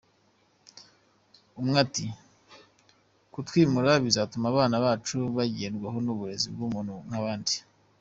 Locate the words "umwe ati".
1.59-2.05